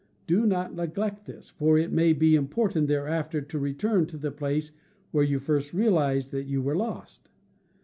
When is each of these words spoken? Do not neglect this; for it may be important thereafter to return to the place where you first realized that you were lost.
Do 0.25 0.47
not 0.47 0.73
neglect 0.73 1.27
this; 1.27 1.47
for 1.51 1.77
it 1.77 1.91
may 1.91 2.11
be 2.13 2.35
important 2.35 2.87
thereafter 2.87 3.39
to 3.39 3.59
return 3.59 4.07
to 4.07 4.17
the 4.17 4.31
place 4.31 4.71
where 5.11 5.23
you 5.23 5.37
first 5.37 5.75
realized 5.75 6.31
that 6.31 6.47
you 6.47 6.59
were 6.59 6.75
lost. 6.75 7.29